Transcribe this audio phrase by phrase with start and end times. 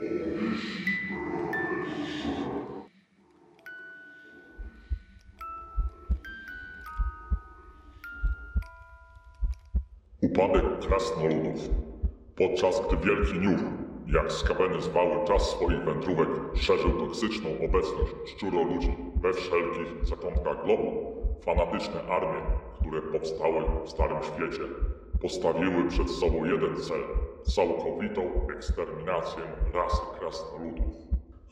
[0.00, 0.14] Upadek
[10.80, 11.68] krasnoludów.
[12.36, 13.60] Podczas gdy Wielki Niuch,
[14.06, 22.02] jak skaweny zwały czas swoich wędrówek, szerzył toksyczną obecność szczuroludzi we wszelkich zakątkach globu, fanatyczne
[22.02, 22.42] armie,
[22.80, 24.62] które powstały w Starym Świecie,
[25.22, 28.22] postawiły przed sobą jeden cel całkowitą
[28.56, 29.42] eksterminację
[29.74, 30.94] rasy krasnoludów.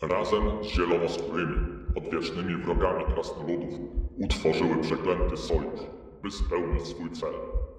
[0.03, 1.57] Razem z zielonoskórymi,
[1.97, 3.75] odwiecznymi wrogami krasnoludów
[4.19, 5.81] utworzyły przeklęty sojusz,
[6.23, 7.33] by spełnić swój cel.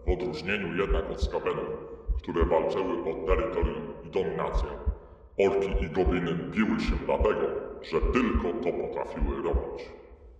[0.07, 1.69] W odróżnieniu jednak od skawenów,
[2.17, 4.69] które walczyły o terytorium i dominację,
[5.47, 7.47] orki i gobliny biły się dlatego,
[7.81, 9.89] że tylko to potrafiły robić.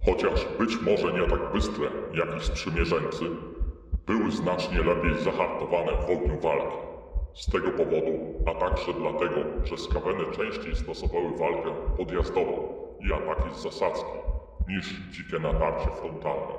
[0.05, 3.25] Chociaż być może nie tak bystre jak ich sprzymierzeńcy,
[4.07, 6.88] były znacznie lepiej zahartowane w ogniu walki.
[7.39, 13.63] Z tego powodu, a także dlatego, że skaweny częściej stosowały walkę podjazdową i ataki z
[13.63, 14.17] zasadzki,
[14.67, 16.53] niż dzikie natarcie frontalne.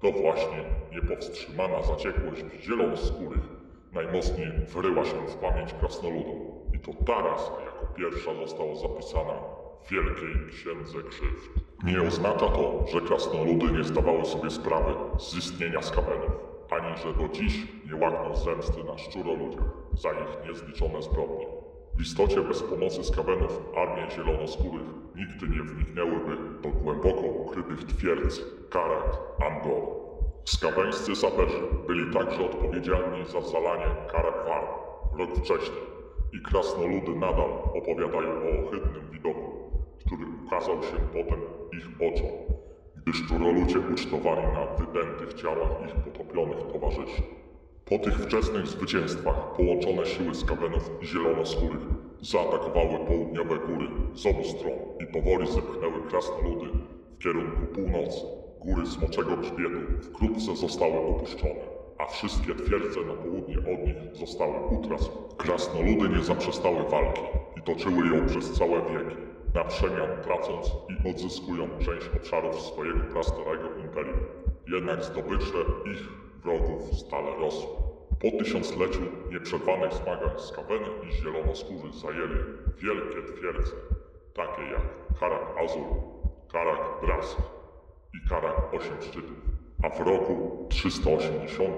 [0.00, 3.48] To właśnie niepowstrzymana zaciekłość zielonoskórych
[3.92, 6.40] najmocniej wryła się w pamięć krasnoludom
[6.74, 9.34] i to ta rasa jako pierwsza została zapisana
[9.84, 11.50] w Wielkiej Księdze Krzywd.
[11.84, 16.53] Nie oznacza to, że krasnoludy nie zdawały sobie sprawy z istnienia skawenów,
[16.96, 21.46] że do dziś nie łakną zemsty na szczuroludziach za ich niezliczone zbrodnie.
[21.96, 24.86] W istocie bez pomocy skawenów armie zielonoskórych
[25.16, 29.82] nigdy nie wniknęłyby do głęboko ukrytych twierdz Karak Angor.
[30.44, 34.64] Skaweńscy saperzy byli także odpowiedzialni za zalanie Karak War
[35.18, 35.82] rok wcześniej
[36.32, 39.52] i krasnoludy nadal opowiadają o ohydnym widoku,
[40.00, 41.40] który ukazał się potem
[41.72, 42.53] ich oczom,
[43.04, 47.22] gdy szczuroludzie ucztowali na wydętych ciałach ich potopionych towarzyszy.
[47.84, 51.82] Po tych wczesnych zwycięstwach połączone siły skawenów zielonoskórych
[52.20, 56.66] zaatakowały południowe góry z obu stron i powoli zepchnęły krasnoludy
[57.14, 58.20] w kierunku północy.
[58.60, 61.64] Góry Smoczego Grzbietu wkrótce zostały opuszczone,
[61.98, 65.18] a wszystkie twierdze na południe od nich zostały utracone.
[65.36, 67.22] Krasnoludy nie zaprzestały walki
[67.58, 69.16] i toczyły ją przez całe wieki,
[69.54, 74.20] na przemian tracąc i odzyskują część obszarów swojego prastarego imperium.
[74.68, 76.08] Jednak zdobycze ich
[76.42, 77.68] wrogów stale rosły.
[78.20, 79.00] Po tysiącleciu
[79.30, 82.40] nieprzerwanych zmagań skaweny i zielonoskórzy zajęli
[82.78, 83.72] wielkie twierdze,
[84.34, 85.86] takie jak Karak Azur,
[86.52, 87.38] Karak Drask
[88.14, 89.36] i Karak Osiem Szczytów.
[89.82, 91.72] A w roku 380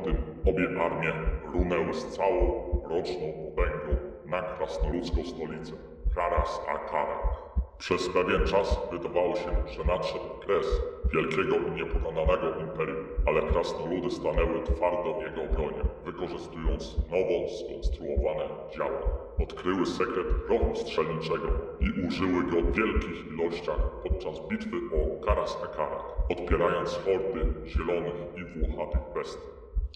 [0.46, 1.12] obie armie
[1.52, 5.72] runęły z całą roczną potęgą na krasnoludzką stolicę,
[6.14, 7.55] Karas a Karak.
[7.78, 10.66] Przez pewien czas wydawało się, że nadszedł kres
[11.12, 19.00] wielkiego i niepokonanego imperium, ale krasnoludy stanęły twardo w jego obronie, wykorzystując nowo skonstruowane działa.
[19.42, 21.48] Odkryły sekret rochu strzelniczego
[21.80, 28.44] i użyły go w wielkich ilościach podczas bitwy o Karas Akarak, odpierając hordy zielonych i
[28.44, 29.48] włochatych bestii.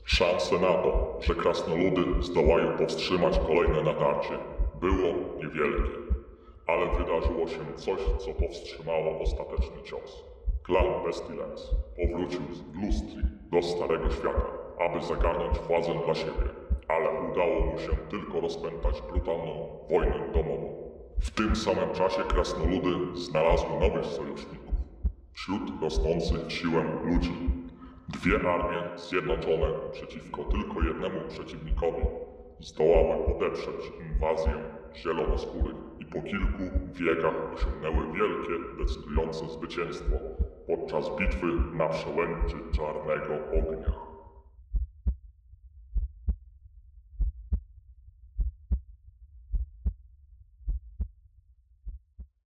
[0.04, 4.38] Szanse na to, że krasnoludy zdołają powstrzymać kolejne natarcie,
[4.80, 6.09] było niewielkie
[6.70, 10.24] ale wydarzyło się coś, co powstrzymało ostateczny cios.
[10.62, 11.64] Klan Pestilence
[11.96, 13.22] powrócił z Lustri
[13.52, 14.46] do Starego Świata,
[14.78, 16.48] aby zagarnąć władzę dla siebie,
[16.88, 20.90] ale udało mu się tylko rozpętać brutalną wojnę domową.
[21.20, 24.74] W tym samym czasie krasnoludy znalazły nowych sojuszników
[25.32, 27.32] wśród rosnących siłę ludzi.
[28.08, 32.02] Dwie armie zjednoczone przeciwko tylko jednemu przeciwnikowi
[32.60, 34.52] zdołały podeprzeć inwazję
[34.94, 36.62] zielonoskórych i po kilku
[36.92, 40.16] wiekach osiągnęły wielkie, decydujące zwycięstwo
[40.66, 44.09] podczas bitwy na przełęczy Czarnego Ognia.